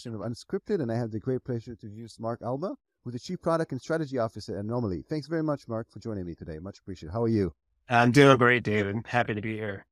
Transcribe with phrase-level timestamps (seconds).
[0.00, 2.74] session of Unscripted, and I have the great pleasure to introduce Mark Alba,
[3.04, 5.04] who's the Chief Product and Strategy Officer at Anomali.
[5.06, 6.58] Thanks very much, Mark, for joining me today.
[6.58, 7.12] Much appreciated.
[7.12, 7.52] How are you?
[7.90, 8.96] I'm doing great, David.
[9.06, 9.84] Happy to be here.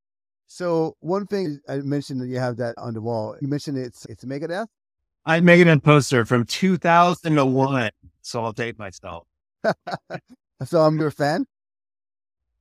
[0.46, 3.36] So one thing I mentioned that you have that on the wall.
[3.42, 4.68] You mentioned it's it's Megadeth.
[5.26, 7.90] I Megadeth poster from 2001,
[8.22, 9.26] so I'll date myself.
[10.64, 11.44] so I'm your fan.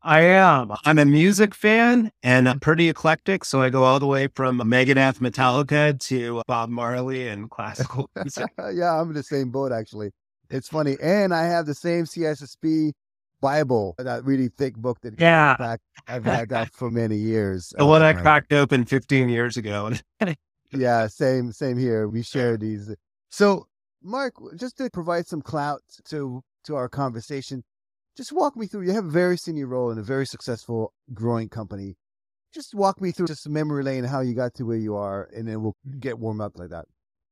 [0.01, 0.71] I am.
[0.85, 3.43] I'm a music fan and I'm pretty eclectic.
[3.43, 8.45] So I go all the way from Megadeth, Metallica to Bob Marley and classical music.
[8.73, 10.11] yeah, I'm in the same boat actually.
[10.49, 10.97] It's funny.
[11.01, 12.93] And I have the same CISSP
[13.41, 15.55] Bible, that really thick book that yeah.
[15.59, 17.73] back, I've had that for many years.
[17.77, 19.91] The one I uh, cracked open 15 years ago.
[20.71, 22.07] yeah, same, same here.
[22.07, 22.95] We share these.
[23.29, 23.67] So
[24.01, 27.63] Mark, just to provide some clout to, to our conversation,
[28.17, 28.81] just walk me through.
[28.81, 31.95] You have a very senior role in a very successful growing company.
[32.53, 35.47] Just walk me through just memory lane how you got to where you are, and
[35.47, 36.85] then we'll get warm up like that.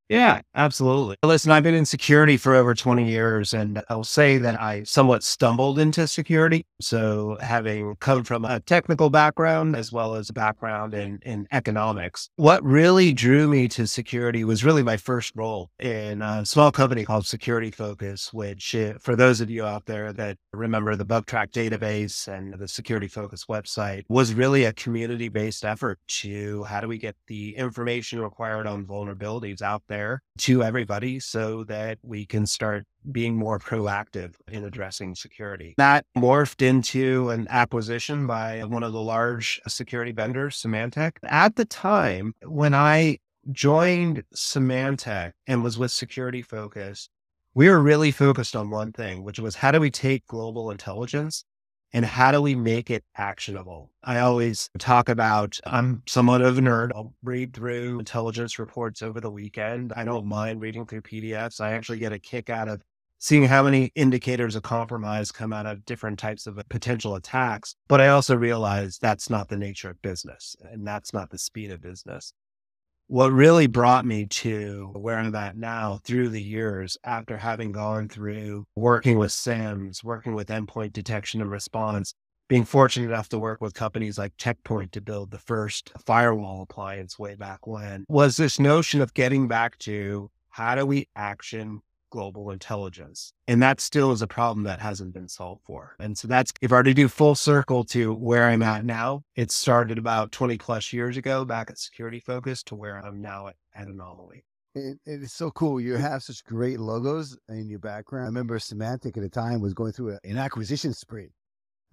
[0.07, 1.15] Yeah, absolutely.
[1.23, 5.23] Listen, I've been in security for over 20 years, and I'll say that I somewhat
[5.23, 6.67] stumbled into security.
[6.79, 12.29] So, having come from a technical background as well as a background in, in economics,
[12.35, 17.03] what really drew me to security was really my first role in a small company
[17.03, 21.49] called Security Focus, which, uh, for those of you out there that remember the Bugtraq
[21.49, 26.87] database and the Security Focus website, was really a community based effort to how do
[26.87, 32.25] we get the information required on vulnerabilities out there there to everybody so that we
[32.25, 35.73] can start being more proactive in addressing security.
[35.77, 41.13] That morphed into an acquisition by one of the large security vendors, Symantec.
[41.23, 43.19] At the time when I
[43.51, 47.09] joined Symantec and was with Security Focus,
[47.53, 51.45] we were really focused on one thing, which was how do we take global intelligence
[51.95, 53.89] and how do we make it actionable?
[54.03, 56.91] I always talk about I'm somewhat of a nerd.
[56.93, 59.93] I'll read through intelligence reports over the weekend.
[59.95, 61.61] I don't mind reading through PDFs.
[61.61, 62.81] I actually get a kick out of
[63.19, 67.75] seeing how many indicators of compromise come out of different types of potential attacks.
[67.87, 71.71] But I also realize that's not the nature of business and that's not the speed
[71.71, 72.33] of business
[73.07, 78.09] what really brought me to where I'm at now through the years after having gone
[78.09, 82.15] through working with SIEMs, working with endpoint detection and response,
[82.47, 86.63] being fortunate enough to work with companies like Check Point to build the first firewall
[86.63, 91.81] appliance way back when was this notion of getting back to how do we action
[92.15, 93.33] global intelligence.
[93.45, 95.97] And that still is a problem that hasn't been solved for.
[95.99, 99.23] And so that's, if I were to do full circle to where I'm at now,
[99.35, 103.47] it started about 20 plus years ago back at Security Focus to where I'm now
[103.49, 104.43] at, at Anomali.
[104.75, 105.81] It, it's so cool.
[105.81, 108.23] You have such great logos in your background.
[108.23, 111.31] I remember Symantec at the time was going through a, an acquisition spree.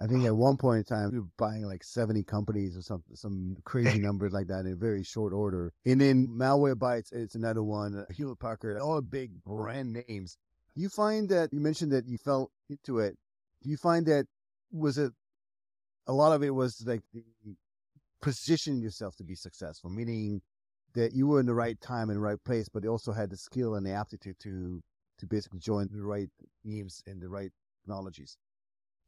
[0.02, 3.14] I think at one point in time, we were buying like 70 companies or something,
[3.14, 5.72] some crazy numbers like that in a very short order.
[5.86, 10.36] And then Malwarebytes, it's another one, uh, Hewlett Packard, all big brand names.
[10.74, 13.16] You find that you mentioned that you fell into it.
[13.62, 14.26] Do you find that
[14.72, 15.12] was it
[16.08, 17.22] a lot of it was like the
[18.20, 20.42] position yourself to be successful, meaning
[20.94, 23.36] that you were in the right time and right place, but you also had the
[23.36, 24.82] skill and the aptitude to
[25.18, 26.28] to basically join the right
[26.64, 28.36] teams and the right technologies.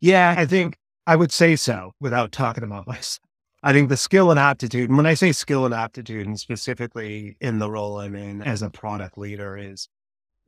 [0.00, 3.20] Yeah, I think I would say so without talking about myself.
[3.62, 7.38] I think the skill and aptitude, and when I say skill and aptitude, and specifically
[7.40, 9.88] in the role I'm in as a product leader, is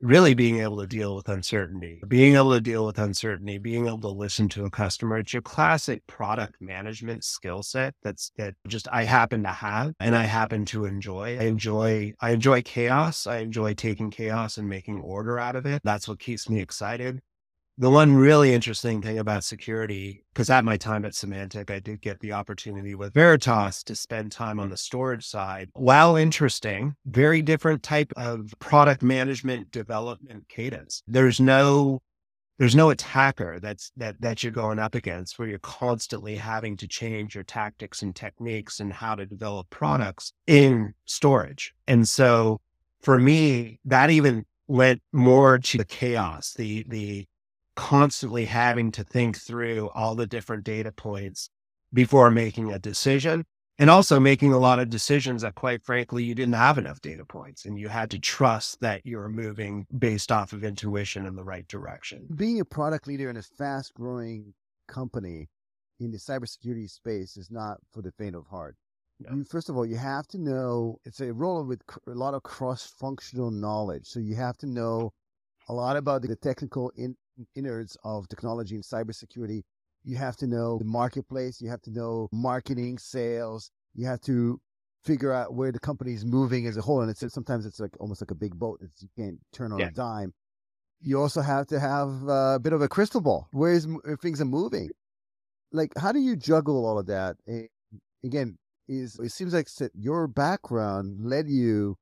[0.01, 4.01] really being able to deal with uncertainty, being able to deal with uncertainty, being able
[4.01, 5.17] to listen to a customer.
[5.17, 10.15] It's your classic product management skill set that's that just I happen to have and
[10.15, 11.39] I happen to enjoy.
[11.39, 13.25] I enjoy I enjoy chaos.
[13.25, 15.81] I enjoy taking chaos and making order out of it.
[15.83, 17.21] That's what keeps me excited
[17.77, 22.01] the one really interesting thing about security, because at my time at Symantec, I did
[22.01, 25.69] get the opportunity with Veritas to spend time on the storage side.
[25.73, 31.03] While interesting, very different type of product management development cadence.
[31.07, 32.01] There's no
[32.57, 36.87] there's no attacker that's that that you're going up against where you're constantly having to
[36.87, 41.75] change your tactics and techniques and how to develop products in storage.
[41.87, 42.59] And so
[43.01, 47.27] for me, that even went more to the chaos, the the
[47.77, 51.49] constantly having to think through all the different data points
[51.93, 53.45] before making a decision
[53.79, 57.23] and also making a lot of decisions that quite frankly you didn't have enough data
[57.23, 61.43] points and you had to trust that you're moving based off of intuition in the
[61.43, 62.27] right direction.
[62.35, 64.53] Being a product leader in a fast growing
[64.87, 65.47] company
[65.99, 68.75] in the cybersecurity space is not for the faint of heart.
[69.19, 72.41] You first of all you have to know it's a role with a lot of
[72.41, 75.13] cross functional knowledge so you have to know
[75.69, 77.15] a lot about the technical in,
[77.55, 79.63] innards of technology and cybersecurity.
[80.03, 81.59] You have to know the marketplace.
[81.61, 83.71] You have to know marketing, sales.
[83.93, 84.59] You have to
[85.03, 87.01] figure out where the company is moving as a whole.
[87.01, 88.79] And it's sometimes it's like almost like a big boat.
[88.81, 89.87] It's, you can't turn on Yeah.
[89.87, 90.33] a dime.
[91.01, 93.47] You also have to have uh, a bit of a crystal ball.
[93.51, 94.89] Where is where things are moving?
[95.71, 97.37] Like, how do you juggle all of that?
[98.23, 98.57] Again,
[98.87, 101.97] is it seems like your background led you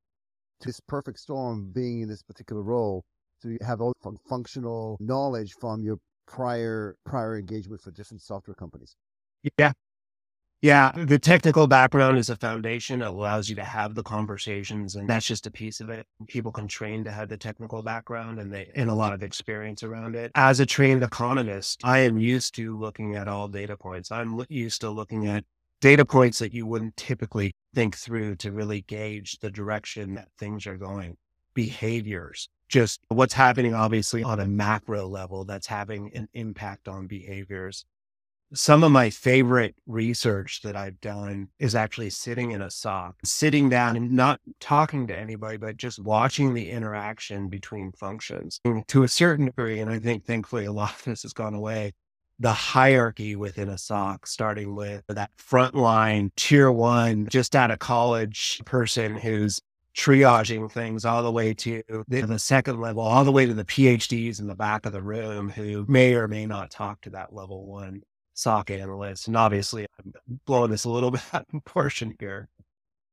[0.61, 3.03] to this perfect storm, being in this particular role,
[3.45, 5.97] to have all fun- functional knowledge from your
[6.27, 8.95] prior prior engagement for different software companies.
[9.57, 9.71] Yeah.
[10.61, 10.91] Yeah.
[10.95, 13.01] The technical background is a foundation.
[13.01, 16.07] It allows you to have the conversations, and that's just a piece of it.
[16.27, 19.83] People can train to have the technical background and they and a lot of experience
[19.83, 20.31] around it.
[20.33, 24.11] As a trained economist, I am used to looking at all data points.
[24.11, 25.43] I'm used to looking at
[25.81, 30.65] data points that you wouldn't typically think through to really gauge the direction that things
[30.65, 31.17] are going.
[31.53, 37.85] Behaviors, just what's happening, obviously, on a macro level that's having an impact on behaviors
[38.53, 43.69] some of my favorite research that I've done is actually sitting in a SOC, sitting
[43.69, 49.07] down and not talking to anybody, but just watching the interaction between functions to a
[49.07, 49.79] certain degree.
[49.79, 51.93] And I think thankfully a lot of this has gone away.
[52.39, 58.61] The hierarchy within a SOC, starting with that frontline tier one, just out of college
[58.65, 59.61] person who's
[59.95, 63.63] triaging things all the way to the, the second level, all the way to the
[63.63, 67.33] PhDs in the back of the room who may or may not talk to that
[67.33, 68.01] level one
[68.33, 69.27] SOC analyst.
[69.27, 70.13] And obviously, I'm
[70.45, 72.49] blowing this a little bit out of proportion here.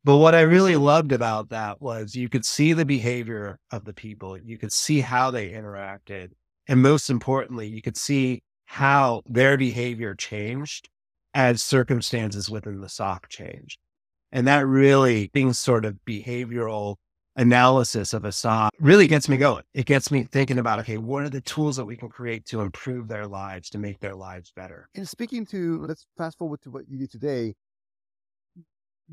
[0.05, 3.93] But what I really loved about that was you could see the behavior of the
[3.93, 6.31] people, you could see how they interacted.
[6.67, 10.89] And most importantly, you could see how their behavior changed
[11.35, 13.79] as circumstances within the SOC changed.
[14.33, 16.97] And that really being sort of behavioral
[17.37, 19.63] analysis of a SOC really gets me going.
[19.75, 22.61] It gets me thinking about, okay, what are the tools that we can create to
[22.61, 24.89] improve their lives, to make their lives better?
[24.95, 27.55] And speaking to, let's fast forward to what you do today.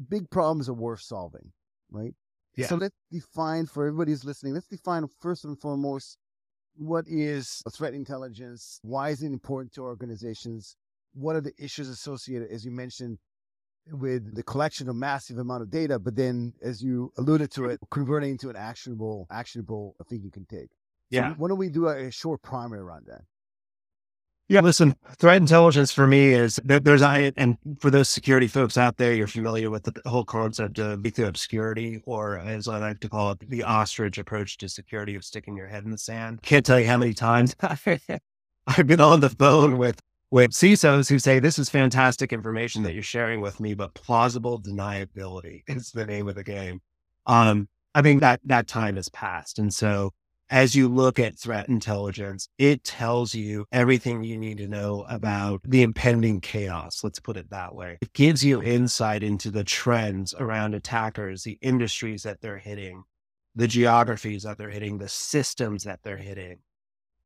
[0.09, 1.51] Big problems are worth solving,
[1.91, 2.13] right?
[2.55, 2.67] Yeah.
[2.67, 6.17] So let's define for everybody who's listening, let's define first and foremost
[6.75, 8.79] what is threat intelligence?
[8.83, 10.75] Why is it important to organizations?
[11.13, 13.17] What are the issues associated, as you mentioned,
[13.91, 17.79] with the collection of massive amount of data, but then as you alluded to it,
[17.91, 20.69] converting into an actionable, actionable thing you can take.
[21.11, 21.33] So Yeah.
[21.37, 23.21] why don't we do a, a short primer around that?
[24.47, 28.77] Yeah, listen, threat intelligence for me is there, there's I and for those security folks
[28.79, 32.79] out there, you're familiar with the whole concept of be through obscurity, or as I
[32.79, 35.99] like to call it, the ostrich approach to security of sticking your head in the
[35.99, 36.41] sand.
[36.41, 40.01] Can't tell you how many times I've been on the phone with
[40.31, 44.61] with CISOs who say this is fantastic information that you're sharing with me, but plausible
[44.61, 46.81] deniability is the name of the game.
[47.25, 50.11] Um, I think that that time has passed, and so
[50.49, 55.61] as you look at threat intelligence, it tells you everything you need to know about
[55.63, 57.03] the impending chaos.
[57.03, 57.99] Let's put it that way.
[58.01, 63.03] It gives you insight into the trends around attackers, the industries that they're hitting,
[63.55, 66.59] the geographies that they're hitting, the systems that they're hitting.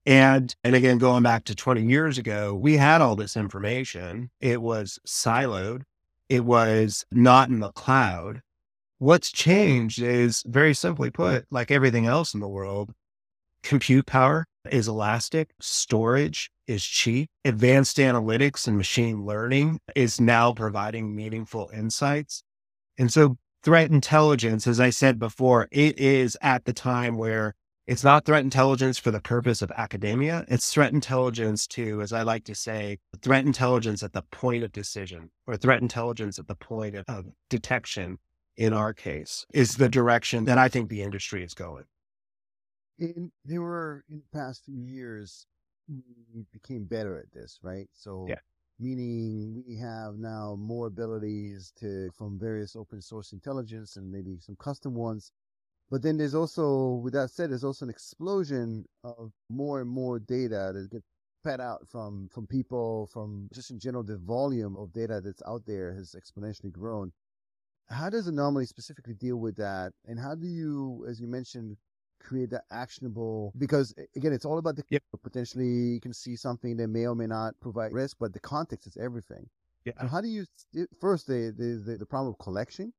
[0.05, 4.29] And, and again, going back to 20 years ago, we had all this information.
[4.41, 5.83] It was siloed.
[6.29, 8.41] It was not in the cloud.
[8.97, 12.93] What's changed is very simply put, like everything else in the world,
[13.61, 21.15] compute power is elastic, storage is cheap, advanced analytics and machine learning is now providing
[21.15, 22.43] meaningful insights.
[22.97, 27.55] And so threat intelligence, as I said before, it is at the time where
[27.87, 30.45] it's not threat intelligence for the purpose of academia.
[30.47, 34.71] It's threat intelligence to, as I like to say, threat intelligence at the point of
[34.71, 38.19] decision or threat intelligence at the point of, of detection
[38.55, 41.85] in our case is the direction that I think the industry is going.
[42.99, 45.47] in there were in the past few years
[46.33, 48.35] we became better at this right so Yeah.
[48.79, 54.55] meaning we have now more abilities to from various open source intelligence and maybe some
[54.57, 55.31] custom ones
[55.91, 60.19] but then there's also with that said there's also an explosion of more and more
[60.19, 61.05] data that gets
[61.43, 65.61] fed out from from people from just in general the volume of data that's out
[65.65, 67.11] there has exponentially grown
[67.89, 71.77] how does Anomali specifically deal with that and how do you as you mentioned
[72.19, 75.03] create that actionable because again it's all about the Yep.
[75.23, 78.87] potentially you can see something that may or may not provide risk but the context
[78.87, 79.45] is everything
[79.99, 80.07] so Yeah.
[80.07, 80.45] how do you
[81.01, 82.93] first the the the problem of collection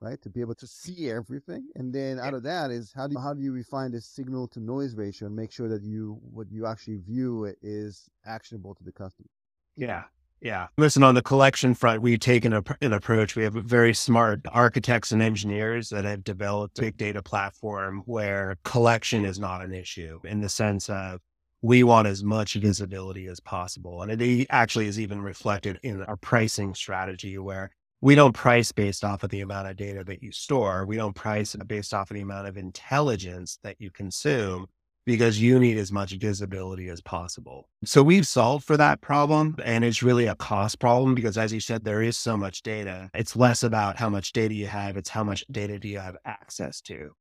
[0.00, 3.14] right to be able to see everything and then out of that is how do
[3.14, 6.18] you, how do you refine the signal to noise ratio and make sure that you
[6.22, 9.28] what you actually view is actionable to the customer
[9.76, 10.04] Yeah.
[10.40, 10.68] Yeah.
[10.76, 13.34] Listen, on the collection front, we've taken an approach.
[13.34, 18.56] We have very smart architects and engineers that have developed a big data platform where
[18.62, 21.20] collection is not an issue in the sense of
[21.60, 24.02] we want as much visibility as possible.
[24.02, 29.04] And it actually is even reflected in our pricing strategy where we don't price based
[29.04, 30.86] off of the amount of data that you store.
[30.86, 34.66] We don't price based off of the amount of intelligence that you consume
[35.04, 37.66] because you need as much visibility as possible.
[37.82, 39.56] So we've solved for that problem.
[39.64, 43.10] And it's really a cost problem because, as you said, there is so much data.
[43.14, 46.16] It's less about how much data you have, it's how much data do you have
[46.26, 47.12] access to.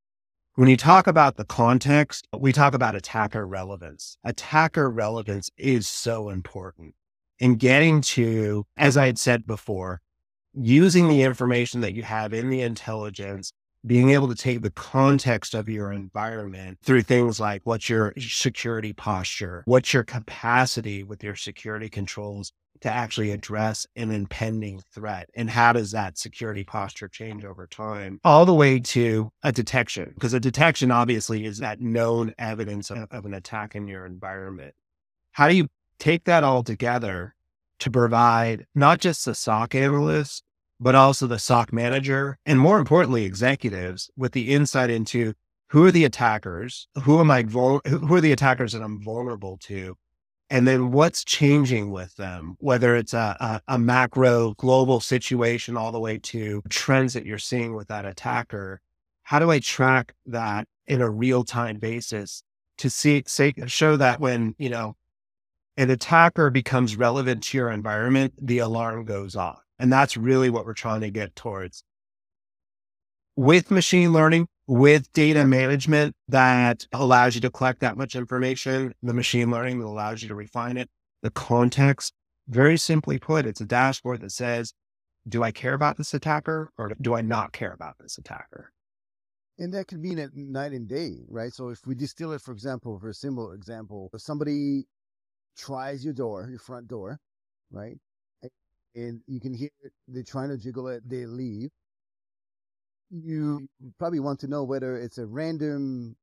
[0.55, 4.17] When you talk about the context, we talk about attacker relevance.
[4.23, 6.93] Attacker relevance is so important
[7.39, 10.01] in getting to, as I had said before,
[10.59, 13.51] using the information that you have in the intelligence,
[13.85, 18.91] being able to take the context of your environment through things like what's your security
[18.91, 25.49] posture, what's your capacity with your security controls to actually address an impending threat, and
[25.49, 30.33] how does that security posture change over time, all the way to a detection, because
[30.33, 34.73] a detection obviously is that known evidence of, of an attack in your environment.
[35.31, 35.67] How do you
[35.99, 37.35] take that all together
[37.79, 40.43] to provide not just the SOC analyst,
[40.79, 45.33] but also the SOC manager, and more importantly, executives with the insight into
[45.69, 49.95] who are the attackers, who am I, who are the attackers that I'm vulnerable to,
[50.49, 55.91] and then what's changing with them, whether it's a, a, a macro global situation all
[55.91, 58.79] the way to trends that you're seeing with that attacker.
[59.23, 62.43] How do I track that in a real time basis
[62.77, 64.95] to see, say, show that when, you know,
[65.75, 69.66] an attacker becomes relevant to your environment, the alarm goes off.
[69.79, 71.83] And that's really what we're trying to get towards.
[73.35, 79.13] With machine learning, with data management that allows you to collect that much information, the
[79.13, 80.89] machine learning that allows you to refine it,
[81.21, 82.13] the context,
[82.47, 84.73] very simply put, it's a dashboard that says,
[85.27, 88.71] do I care about this attacker or do I not care about this attacker?
[89.59, 91.51] And that could mean at night and day, right?
[91.51, 94.85] So if we distill it, for example, for a simple example, if somebody
[95.57, 97.19] tries your door, your front door,
[97.71, 97.97] right?
[98.97, 99.69] And you can hear
[100.07, 101.69] they're trying to jiggle it, they leave.
[103.09, 106.15] You probably want to know whether it's a random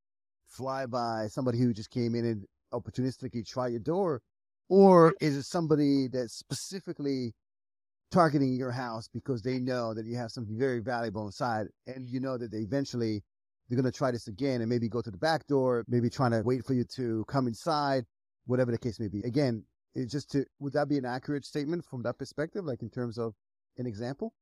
[0.59, 4.21] flyby, somebody who just came in and opportunistically try your door,
[4.69, 7.33] or is it somebody that's specifically
[8.11, 12.21] targeting your house because they know that you have something very valuable inside and you
[12.21, 13.23] know that they eventually
[13.69, 16.33] they're going to try this again and maybe go to the back door, maybe trying
[16.33, 18.05] to wait for you to come inside,
[18.47, 19.21] whatever the case may be.
[19.23, 22.91] Again, it just to would that be an accurate statement from that perspective, like in
[22.91, 23.35] terms of
[23.79, 24.33] an example?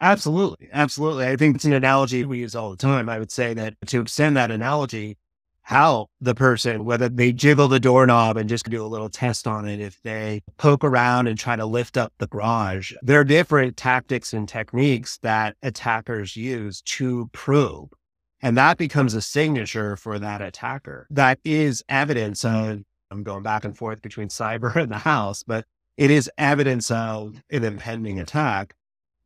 [0.00, 1.26] Absolutely, absolutely.
[1.26, 3.08] I think it's an analogy we use all the time.
[3.08, 5.18] I would say that to extend that analogy,
[5.62, 9.66] how the person, whether they jiggle the doorknob and just do a little test on
[9.66, 13.76] it, if they poke around and try to lift up the garage, there are different
[13.76, 17.94] tactics and techniques that attackers use to probe.
[18.42, 21.06] And that becomes a signature for that attacker.
[21.08, 22.82] That is evidence of
[23.14, 25.64] I'm going back and forth between cyber and the house, but
[25.96, 28.74] it is evidence of an impending attack.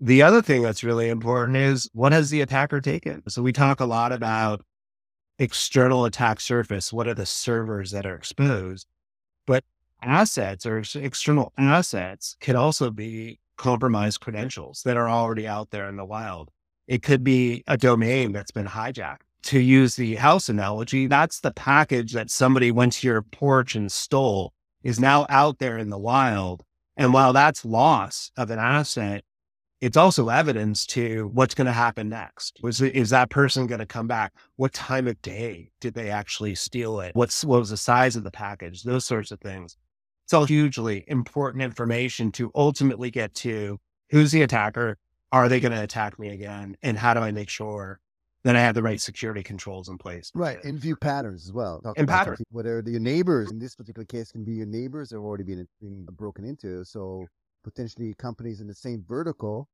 [0.01, 3.23] The other thing that's really important is what has the attacker taken?
[3.29, 4.63] So we talk a lot about
[5.39, 6.93] external attack surface.
[6.93, 8.87] What are the servers that are exposed?
[9.47, 9.65] But
[10.03, 15.97] assets or external assets could also be compromised credentials that are already out there in
[15.97, 16.51] the wild.
[16.87, 21.53] It could be a domain that's been hijacked to use the house analogy, that's the
[21.53, 24.53] package that somebody went to your porch and stole
[24.83, 26.65] is now out there in the wild.
[26.97, 29.25] And while that's loss of an asset,
[29.81, 32.59] it's also evidence to what's going to happen next.
[32.63, 34.33] Was is that person going to come back?
[34.57, 37.15] What time of day did they actually steal it?
[37.15, 38.83] What's what was the size of the package?
[38.83, 39.77] Those sorts of things.
[40.25, 43.79] It's all hugely important information to ultimately get to
[44.11, 44.99] who's the attacker?
[45.31, 46.77] Are they going to attack me again?
[46.83, 48.01] And how do I make sure
[48.49, 50.33] then I have the right security controls in place.
[50.35, 50.63] Right.
[50.65, 51.81] And view patterns as well.
[51.83, 52.41] Talk and patterns.
[52.51, 56.07] Whether your neighbors, in this particular case, can be your neighbors have already been, been
[56.13, 56.83] broken into.
[56.85, 57.27] So
[57.63, 59.69] potentially companies in the same vertical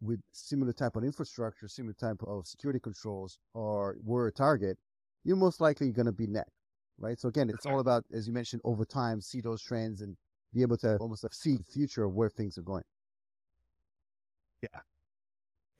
[0.00, 4.78] with similar type of infrastructure, similar type of security controls, or were a target,
[5.24, 6.54] you're most likely going to be next.
[6.98, 7.20] Right.
[7.20, 10.16] So again, it's all about, as you mentioned, over time, see those trends and
[10.54, 12.84] be able to almost see the future of where things are going.
[14.62, 14.80] Yeah.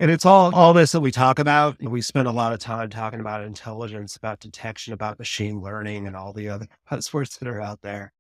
[0.01, 1.77] And it's all all this that we talk about.
[1.79, 6.17] We spend a lot of time talking about intelligence, about detection, about machine learning, and
[6.17, 8.15] all the other buzzwords that are out there.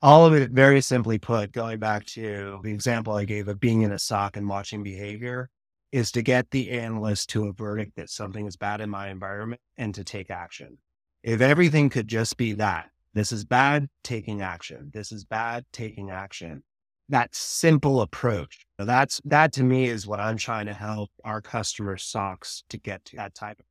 [0.00, 3.82] All of it, very simply put, going back to the example I gave of being
[3.82, 5.50] in a SOC and watching behavior,
[5.92, 9.60] is to get the analyst to a verdict that something is bad in my environment
[9.76, 10.78] and to take action.
[11.22, 14.92] If everything could just be that, this is bad, taking action.
[14.94, 16.62] This is bad, taking action
[17.08, 18.66] that simple approach.
[18.78, 23.04] That's that to me is what I'm trying to help our customer SOCs to get
[23.06, 23.66] to that type of.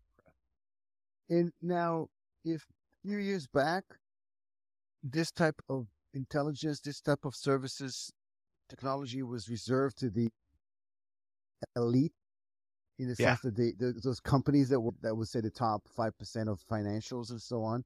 [1.30, 2.08] And now,
[2.46, 3.84] if a few years back,
[5.04, 8.12] this type of intelligence, this type of services,
[8.70, 10.30] technology was reserved to the
[11.76, 12.14] elite
[13.00, 13.38] in the Yeah.
[13.38, 16.50] sense that they, the, those companies that were, that would say the top five percent
[16.50, 17.84] of financials and so on.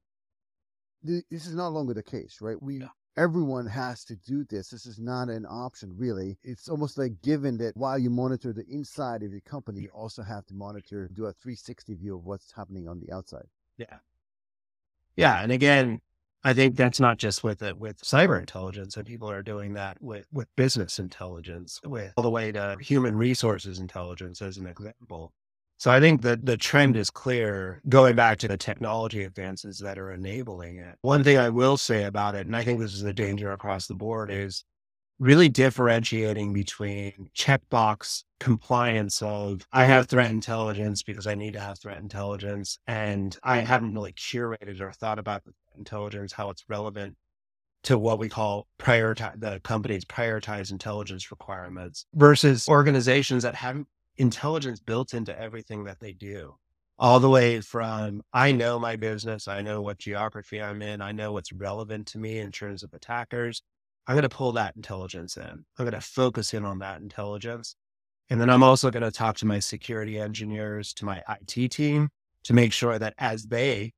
[1.02, 2.60] This is no longer the case, right?
[2.62, 2.88] We No.
[3.16, 4.68] Everyone has to do this.
[4.68, 6.38] This is not an option, really.
[6.42, 10.22] It's almost like given that while you monitor the inside of your company, you also
[10.22, 13.46] have to monitor, do a 360 view of what's happening on the outside.
[13.76, 13.98] Yeah.
[15.16, 15.42] Yeah.
[15.42, 16.00] And again,
[16.44, 20.02] I think that's not just with it with cyber intelligence, and people are doing that
[20.02, 25.32] with, with business intelligence, with all the way to human resources intelligence as an example.
[25.82, 29.98] So I think that the trend is clear going back to the technology advances that
[29.98, 30.96] are enabling it.
[31.00, 33.88] One thing I will say about it, and I think this is a danger across
[33.88, 34.62] the board, is
[35.18, 41.80] really differentiating between checkbox compliance of I have threat intelligence because I need to have
[41.80, 47.16] threat intelligence and I haven't really curated or thought about the intelligence, how it's relevant
[47.82, 53.82] to what we call prioritize the company's prioritize intelligence requirements versus organizations that have
[54.16, 56.56] intelligence built into everything that they do.
[56.98, 61.12] All the way from I know my business, I know what geography I'm in, I
[61.12, 63.62] know what's relevant to me in terms of attackers.
[64.06, 65.44] I'm going to pull that intelligence in.
[65.44, 67.76] I'm going to focus in on that intelligence.
[68.30, 72.08] And then I'm also going to talk to my security engineers, to my IT team
[72.44, 73.92] to make sure that as they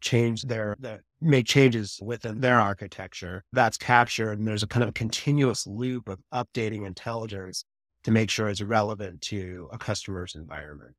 [0.00, 4.38] change their, their make changes within their architecture, that's captured.
[4.38, 7.64] And there's a kind of continuous loop of updating intelligence
[8.04, 10.96] to make sure it's relevant to a customer's environment.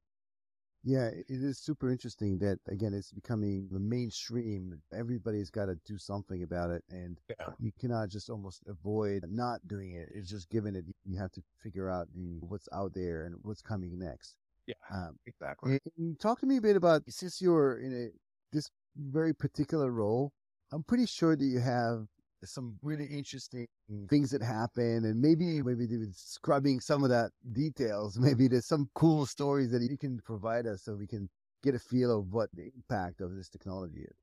[0.84, 4.82] Yeah, it is super interesting that again it's becoming the mainstream.
[4.94, 7.56] Everybody's got to do something about it, and Yeah.
[7.58, 10.10] you cannot just almost avoid not doing it.
[10.14, 13.62] It's just given it, you have to figure out the, what's out there and what's
[13.64, 14.38] coming next.
[14.68, 15.72] Yeah, Um, exactly.
[16.20, 18.10] talk to me a bit about since you're in a
[18.52, 20.34] this very particular role.
[20.72, 22.08] I'm pretty sure that you have
[22.44, 23.68] some really interesting
[24.10, 28.18] things that happen, and maybe maybe even scrubbing some of that details.
[28.20, 31.30] Maybe there's some cool stories that you can provide us, so we can
[31.64, 34.18] get a feel of what the impact of this technology is.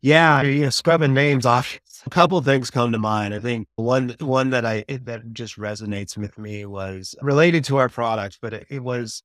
[0.00, 1.80] Yeah, you know, scrubbing names off.
[2.06, 3.34] A couple of things come to mind.
[3.34, 7.88] I think one one that I that just resonates with me was related to our
[7.88, 9.22] product, but it, it was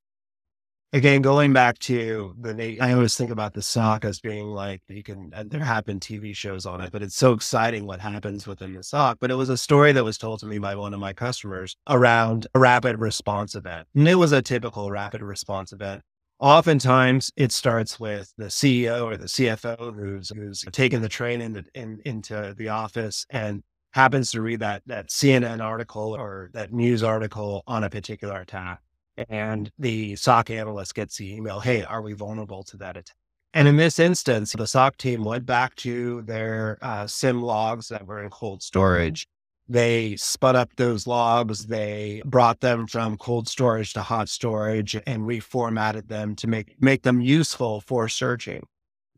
[0.94, 2.80] again going back to the.
[2.80, 5.30] I always think about the SOC as being like you can.
[5.34, 8.72] And there have been TV shows on it, but it's so exciting what happens within
[8.72, 9.18] the SOC.
[9.20, 11.76] But it was a story that was told to me by one of my customers
[11.88, 16.02] around a rapid response event, and it was a typical rapid response event.
[16.38, 21.64] Oftentimes, it starts with the CEO or the CFO who's who's taking the train into
[21.74, 27.02] in, into the office and happens to read that that CNN article or that news
[27.02, 28.80] article on a particular attack,
[29.28, 33.16] and the SOC analyst gets the email, "Hey, are we vulnerable to that attack?"
[33.52, 38.06] And in this instance, the SOC team went back to their uh, SIEM logs that
[38.06, 39.26] were in cold storage.
[39.68, 41.66] They spun up those logs.
[41.66, 47.02] They brought them from cold storage to hot storage and reformatted them to make, make
[47.02, 48.64] them useful for searching.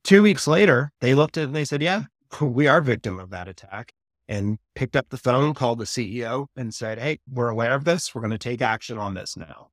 [0.05, 2.05] Two weeks later, they looked at it and they said, yeah,
[2.41, 3.93] we are victim of that attack
[4.29, 8.15] and picked up the phone, called the CEO and said, Hey, we're aware of this.
[8.15, 9.69] We're going to take action on this now.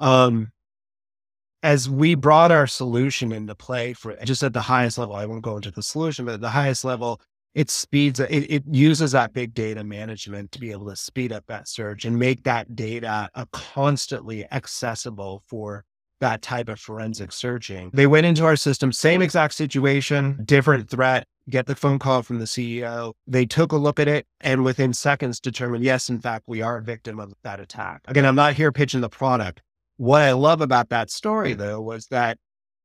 [0.00, 0.50] Um,
[1.62, 5.42] as we brought our solution into play for just at the highest level, I won't
[5.42, 7.20] go into the solution, but at the highest level,
[7.54, 11.44] it speeds it, it uses that big data management to be able to speed up
[11.48, 15.84] that search and make that data uh, constantly accessible for
[16.20, 17.90] that type of forensic searching.
[17.92, 22.38] They went into our system, same exact situation, different threat, get the phone call from
[22.38, 23.14] the CEO.
[23.26, 26.76] They took a look at it and within seconds determined, yes, in fact, we are
[26.76, 28.02] a victim of that attack.
[28.06, 29.62] Again, I'm not here pitching the product.
[30.00, 31.58] What I love about that story mm.
[31.58, 32.38] though was that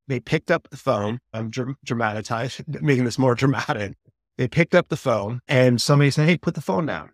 [0.10, 1.19] they picked up the phone.
[1.32, 3.93] I'm dr- dramatizing, making this more dramatic.
[4.38, 7.12] They picked up the phone and somebody said, Hey, put the phone down.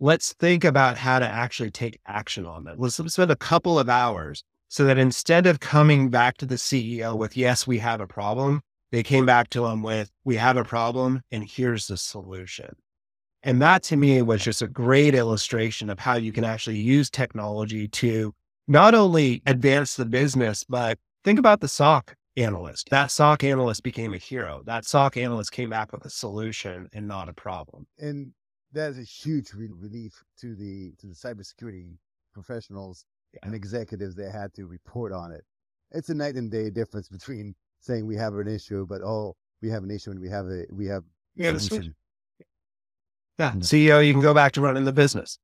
[0.00, 2.80] Let's think about how to actually take action on that.
[2.80, 7.16] Let's spend a couple of hours so that instead of coming back to the CEO
[7.16, 10.64] with, yes, we have a problem, they came back to him with, we have a
[10.64, 12.74] problem and here's the solution.
[13.44, 17.08] And that to me was just a great illustration of how you can actually use
[17.08, 18.34] technology to
[18.68, 22.88] not only advance the business, but think about the SOC analyst.
[22.90, 24.62] That SOC analyst became a hero.
[24.64, 27.86] That SOC analyst came back with a solution and not a problem.
[27.98, 28.32] And
[28.72, 31.96] that is a huge re- relief to the to the cybersecurity
[32.32, 33.06] professionals
[33.42, 35.44] and executives that had to report on it.
[35.90, 39.70] It's a night and day difference between saying we have an issue, but oh, we
[39.70, 41.04] have an issue and we have a we have
[41.34, 41.94] Yeah, the solution.
[43.38, 43.52] Yeah.
[43.52, 45.38] CEO, you can go back to running the business.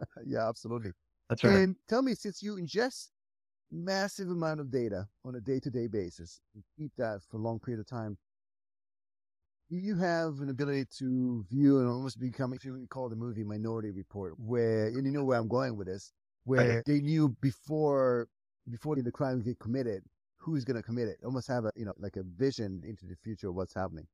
[0.26, 0.92] yeah, absolutely.
[1.28, 1.54] That's right.
[1.54, 3.08] And tell me, since you ingest
[3.70, 7.40] massive amount of data on a day to day basis, and keep that for a
[7.40, 8.16] long period of time,
[9.68, 13.42] do you have an ability to view and almost become, if you call the movie
[13.42, 16.12] Minority Report, where and you know where I'm going with this,
[16.44, 18.28] where they knew before
[18.70, 20.02] before the crime get committed
[20.38, 21.18] who's going to commit it.
[21.24, 24.06] Almost have a you know like a vision into the future of what's happening.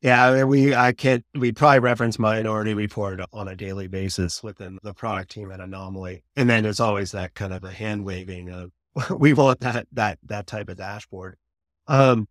[0.00, 1.24] Yeah, we I can't.
[1.34, 6.22] We probably reference Minority Report on a daily basis within the product team at Anomali,
[6.36, 8.70] and then there's always that kind of a hand waving of
[9.18, 11.36] we want that that that type of dashboard.
[11.88, 12.28] Um,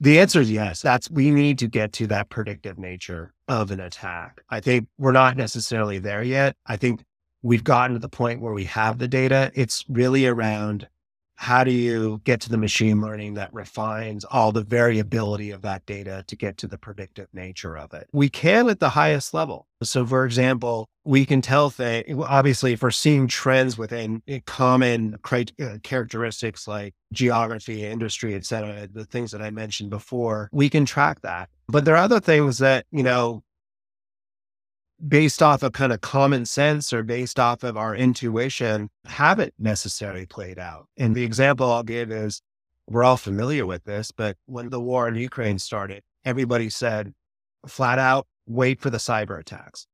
[0.00, 0.80] the answer is yes.
[0.80, 4.40] That's we need to get to that predictive nature of an attack.
[4.48, 6.56] I think we're not necessarily there yet.
[6.66, 7.04] I think
[7.42, 9.52] we've gotten to the point where we have the data.
[9.54, 10.88] It's really around
[11.42, 15.84] how do you get to the machine learning that refines all the variability of that
[15.86, 18.06] data to get to the predictive nature of it?
[18.12, 19.66] We can at the highest level.
[19.82, 25.78] So, for example, we can tell things, obviously, if we're seeing trends within common uh,
[25.82, 31.22] characteristics like geography, industry, et cetera, the things that I mentioned before, we can track
[31.22, 31.48] that.
[31.66, 33.42] But there are other things that, you know,
[35.06, 40.26] based off of kind of common sense or based off of our intuition haven't necessarily
[40.26, 40.86] played out.
[40.96, 42.40] And the example I'll give is
[42.88, 47.12] we're all familiar with this, but when the war in Ukraine started, everybody said
[47.66, 49.86] flat out, wait for the cyber attacks.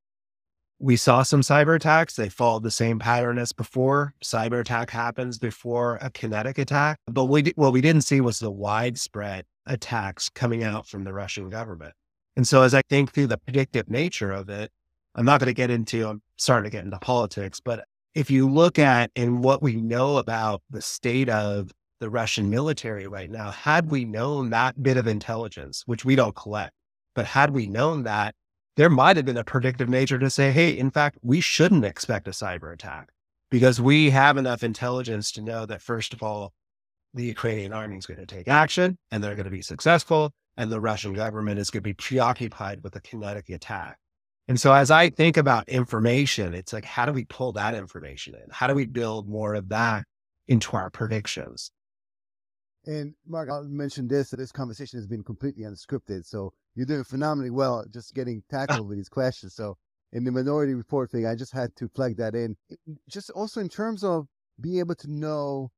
[0.80, 2.14] We saw some cyber attacks.
[2.14, 4.14] They followed the same pattern as before.
[4.24, 6.98] Cyber attack happens before a kinetic attack.
[7.06, 11.50] But we, what we didn't see was the widespread attacks coming out from the Russian
[11.50, 11.94] government.
[12.36, 14.70] And so as I think through the predictive nature of it,
[15.14, 18.48] I'm not going to get into, I'm starting to get into politics, but if you
[18.48, 23.50] look at and what we know about the state of the Russian military right now,
[23.50, 26.72] had we known that bit of intelligence, which we don't collect,
[27.14, 28.34] but had we known that,
[28.76, 32.28] there might have been a predictive nature to say, hey, in fact, we shouldn't expect
[32.28, 33.08] a cyber attack
[33.50, 36.52] because we have enough intelligence to know that, first of all,
[37.14, 40.70] the Ukrainian army is going to take action and they're going to be successful, and
[40.70, 43.98] the Russian government is going to be preoccupied with a kinetic attack.
[44.48, 48.34] And so as I think about information, it's like, how do we pull that information
[48.34, 48.46] in?
[48.50, 50.04] How do we build more of that
[50.46, 51.70] into our predictions?
[52.86, 54.30] And Mark, I'll mention this.
[54.30, 56.24] This conversation has been completely unscripted.
[56.24, 59.54] So you're doing phenomenally well just getting tackled with these questions.
[59.54, 59.76] So
[60.12, 62.56] in the minority report thing, I just had to plug that in.
[63.10, 64.26] Just also in terms of
[64.58, 65.70] being able to know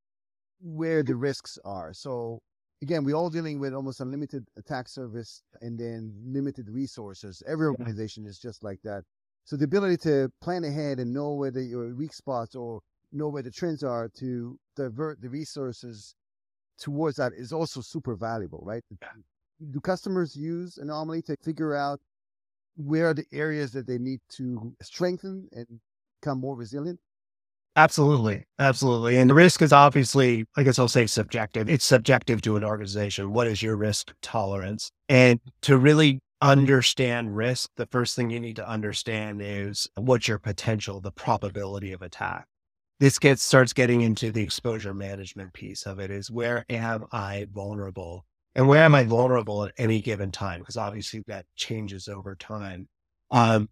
[0.61, 1.93] where the risks are.
[1.93, 2.41] So
[2.83, 7.43] again, we're all dealing with almost unlimited attack surface and then limited resources.
[7.47, 9.05] Every organization is just like that.
[9.45, 12.81] So the ability to plan ahead and know where the, your weak spots or
[13.13, 16.15] know where the trends are to divert the resources
[16.79, 18.83] towards that is also super valuable, right?
[19.71, 22.01] Do customers use Anomali to figure out
[22.77, 25.67] where are the areas that they need to strengthen and
[26.21, 26.99] become more resilient?
[27.81, 28.45] Absolutely.
[28.59, 29.17] Absolutely.
[29.17, 31.71] And the risk is obviously, I guess I'll say subjective.
[31.71, 33.33] It's subjective to an organization.
[33.33, 34.91] What is your risk tolerance?
[35.09, 40.39] And to really understand risk, the first thing you need to understand is what's your
[40.39, 42.45] potential, the probability of attack.
[42.99, 47.47] This gets starts getting into the exposure management piece of it is where am I
[47.51, 48.27] vulnerable?
[48.55, 50.61] And where am I vulnerable at any given time?
[50.61, 52.89] Because obviously that changes over time.
[53.31, 53.71] Um,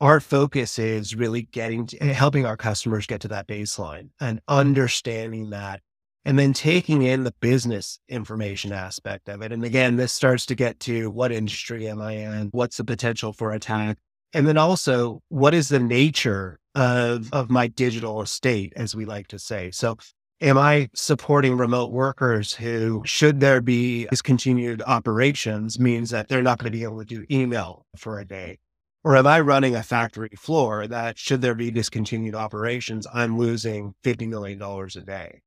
[0.00, 4.40] our focus is really getting to, eh, helping our customers get to that baseline and
[4.48, 5.80] understanding that
[6.24, 9.50] and then taking in the business information aspect of it.
[9.52, 12.48] And again, this starts to get to what industry am I in?
[12.52, 13.96] What's the potential for attack?
[14.34, 19.28] And then also, what is the nature of, of my digital estate, as we like
[19.28, 19.70] to say?
[19.70, 19.96] So,
[20.42, 26.58] am I supporting remote workers who, should there be discontinued operations, means that they're not
[26.58, 28.58] going to be able to do email for a day?
[29.04, 33.94] Or am I running a factory floor that should there be discontinued operations, I'm losing
[34.04, 35.42] $50 million a day?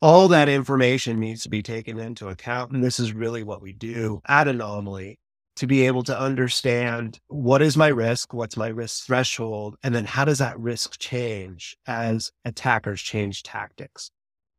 [0.00, 2.72] All that information needs to be taken into account.
[2.72, 5.16] And this is really what we do at Anomali
[5.56, 10.04] to be able to understand what is my risk, what's my risk threshold, and then
[10.04, 14.10] how does that risk change as attackers change tactics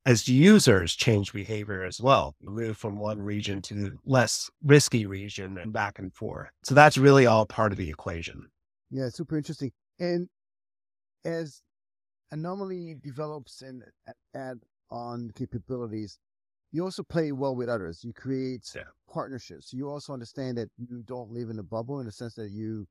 [0.06, 5.74] as users change behavior as well, move from one region to less risky region and
[5.74, 6.50] back and forth.
[6.64, 8.50] So that's really all part of the equation.
[8.90, 9.72] Yeah, super interesting.
[10.00, 10.30] And
[11.26, 11.62] as
[12.34, 13.84] Anomali develops and
[14.34, 14.60] add
[14.90, 16.18] on capabilities,
[16.72, 18.04] you also play well with others.
[18.04, 18.84] You create yeah.
[19.12, 19.74] partnerships.
[19.74, 22.88] You also understand that you don't live in a bubble in the sense that you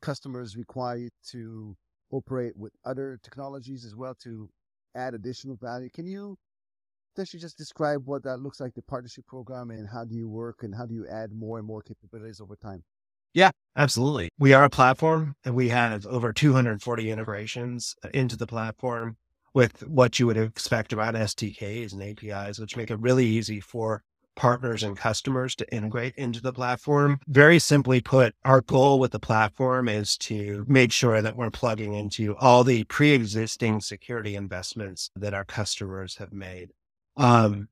[0.00, 1.76] customers require you to
[2.10, 4.48] operate with other technologies as well to
[4.94, 5.88] add additional value.
[5.90, 6.38] Can you
[7.14, 10.62] potentially just describe what that looks like, the partnership program, and how do you work
[10.62, 12.82] and how do you add more and more capabilities over time?
[13.32, 14.30] Yeah, absolutely.
[14.38, 19.16] We are a platform and we have over 240 integrations uh, into the platform
[19.54, 24.02] with what you would expect about SDKs and APIs, which make it really easy for
[24.36, 27.20] partners and customers to integrate into the platform.
[27.26, 31.94] Very simply put, our goal with the platform is to make sure that we're plugging
[31.94, 36.70] into all the pre existing security investments that our customers have made.
[37.16, 37.68] Um,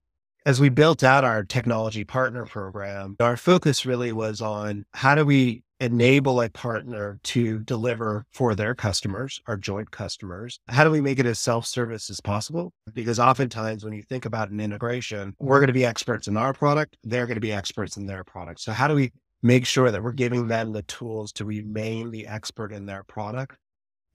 [0.46, 5.24] as we built out our technology partner program, our focus really was on how do
[5.24, 10.60] we enable a partner to deliver for their customers, our joint customers?
[10.68, 12.72] How do we make it as self service as possible?
[12.92, 16.52] Because oftentimes when you think about an integration, we're going to be experts in our
[16.52, 18.60] product, they're going to be experts in their product.
[18.60, 19.12] So, how do we
[19.42, 23.56] make sure that we're giving them the tools to remain the expert in their product?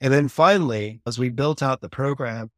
[0.01, 2.51] And then finally, as we built out the program,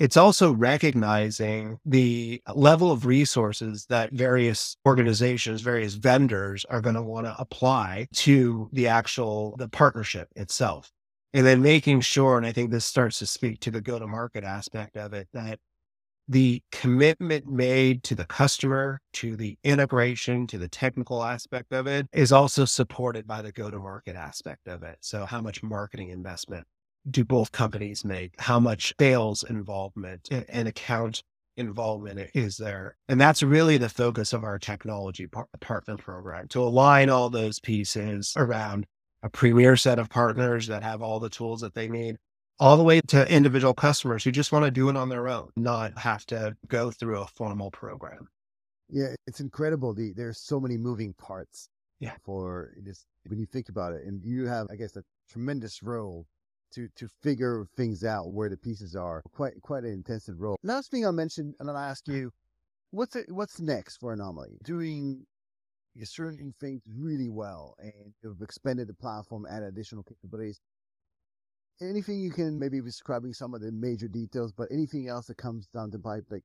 [0.00, 7.02] it's also recognizing the level of resources that various organizations, various vendors are going to
[7.02, 10.90] want to apply to the actual the partnership itself.
[11.34, 14.06] And then making sure, and I think this starts to speak to the go to
[14.06, 15.60] market aspect of it, that
[16.26, 22.06] the commitment made to the customer, to the integration, to the technical aspect of it
[22.14, 24.96] is also supported by the go to market aspect of it.
[25.02, 26.66] So, how much marketing investment
[27.08, 28.34] do both companies make?
[28.38, 31.22] How much sales involvement and account
[31.56, 32.96] involvement is there?
[33.08, 35.26] And that's really the focus of our technology
[35.60, 38.86] partner program to align all those pieces around
[39.22, 42.16] a premier set of partners that have all the tools that they need,
[42.58, 45.50] all the way to individual customers who just want to do it on their own,
[45.56, 48.28] not have to go through a formal program.
[48.88, 49.94] Yeah, it's incredible.
[49.94, 51.68] The there's so many moving parts.
[52.00, 52.14] Yeah.
[52.24, 56.26] For this, when you think about it, and you have, I guess, a tremendous role
[56.72, 59.22] to to figure things out where the pieces are.
[59.32, 60.56] Quite quite an intensive role.
[60.62, 62.30] Last thing I'll mention, and I'll ask you,
[62.90, 64.62] what's it, what's next for Anomali?
[64.64, 65.26] Doing
[66.04, 70.60] certain things really well, and you've expanded the platform, added additional capabilities.
[71.82, 75.66] Anything you can maybe describing some of the major details, but anything else that comes
[75.68, 76.42] down the pipe that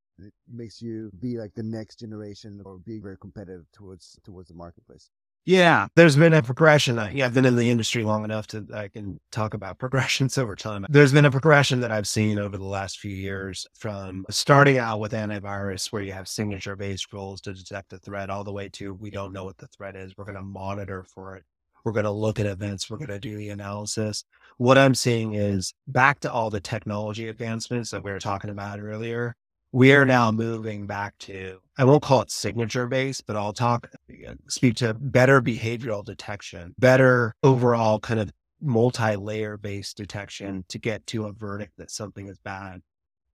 [0.50, 5.10] makes you be like the next generation or being very competitive towards towards the marketplace.
[5.46, 6.98] Yeah, there's been a progression.
[6.98, 10.40] Uh, yeah, I've been in the industry long enough to I can talk about progressions
[10.40, 10.88] over time.
[10.90, 15.00] There's been a progression that I've seen over the last few years from starting out
[15.00, 18.70] with antivirus, where you have signature based rules to detect a threat, all the way
[18.70, 20.18] to we don't know what the threat is.
[20.18, 21.44] We're going to monitor for it.
[21.84, 22.90] We're going to look at events.
[22.90, 24.24] We're going to do the analysis.
[24.58, 28.80] What I'm seeing is back to all the technology advancements that we were talking about
[28.80, 29.36] earlier
[29.76, 33.90] we are now moving back to, I won't call it signature based, but I'll talk,
[34.26, 40.80] uh, speak to better behavioral detection, better overall kind of multi layer based detection to
[40.80, 42.84] get to a verdict that something is bad.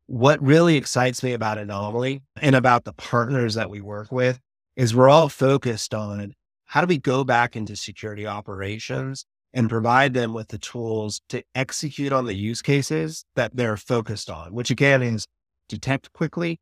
[0.07, 4.39] What really excites me about Anomali and about the partners that we work with
[4.75, 6.33] is we're all focused on
[6.65, 11.43] how do we go back into security operations and provide them with the tools to
[11.53, 15.27] execute on the use cases that they're focused on, which again is
[15.71, 16.59] detect quickly,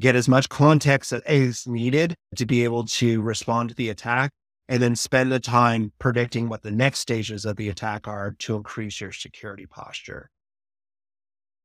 [0.00, 4.30] get as much context as needed to be able to respond to the attack,
[4.68, 8.56] and then spend the time predicting what the next stages of the attack are to
[8.56, 10.30] increase your security posture.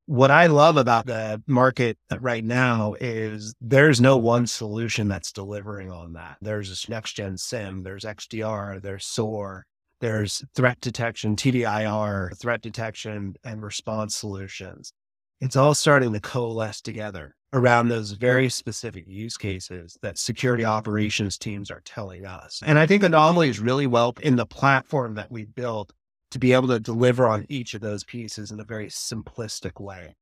[0.05, 5.89] What I love about the market right now is there's no one solution that's delivering
[5.89, 6.35] on that.
[6.41, 9.65] There's this next gen SIEM, there's XDR, there's SOAR,
[10.01, 14.91] there's threat detection, TDIR, threat detection and response solutions
[15.43, 21.37] it's all starting to coalesce together around those very specific use cases that security operations
[21.37, 22.61] teams are telling us.
[22.65, 25.91] And I think Anomali is really well in the platform that we built
[26.31, 30.15] to be able to deliver on each of those pieces in a very simplistic way.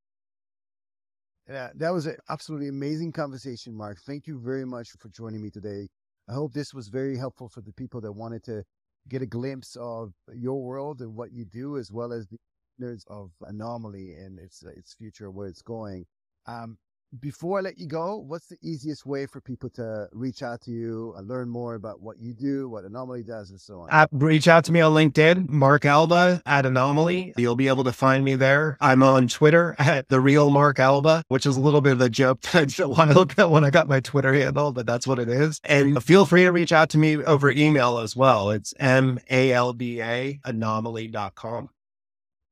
[1.47, 3.99] Yeah, that was an absolutely amazing conversation, Mark.
[4.05, 5.87] Thank you very much for joining me today.
[6.27, 8.63] I hope this was very helpful for the people that wanted to
[9.07, 12.37] get a glimpse of your world and what you do, as well as the
[12.81, 16.05] nerds of Anomali and its its future, where it's going.
[16.47, 16.77] Um,
[17.19, 20.71] before I let you go, what's the easiest way for people to reach out to
[20.71, 23.89] you and learn more about what you do, what Anomali does, and so on?
[23.91, 27.33] Uh, reach out to me on LinkedIn, Mark Alba at Anomali.
[27.37, 28.77] You'll be able to find me there.
[28.79, 32.09] I'm on Twitter at the real Mark Alba, which is a little bit of a
[32.09, 35.59] joke a while ago when I got my Twitter handle, but that's what it is.
[35.65, 38.51] And feel free to reach out to me over email as well.
[38.51, 41.69] It's M A L B A anomali.com.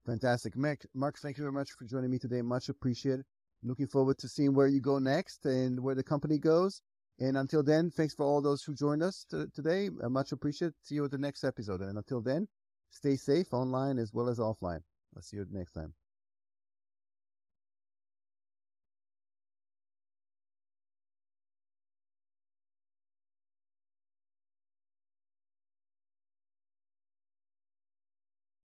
[0.09, 0.57] Fantastic.
[0.57, 2.41] Mark, Mark, thank you very much for joining me today.
[2.41, 3.25] Much appreciated.
[3.61, 6.81] Looking forward to seeing where you go next and where the company goes.
[7.19, 9.91] And until then, thanks for all those who joined us t- today.
[10.03, 10.73] I much appreciate.
[10.81, 11.81] See you at the next episode.
[11.81, 12.47] And until then,
[12.89, 14.81] stay safe online as well as offline.
[15.15, 15.98] I'll see you next time.